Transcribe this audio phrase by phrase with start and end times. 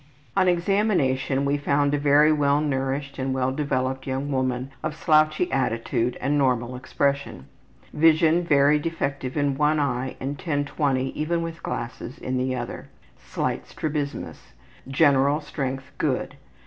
[0.35, 5.51] On examination we found a very well nourished and well developed young woman of slouchy
[5.51, 7.45] attitude and normal expression.
[7.93, 12.87] Vision very defective in one eye and 10/20, even with glasses, in the other.
[13.23, 14.53] Slight strabismus.
[14.89, 16.35] General strength good.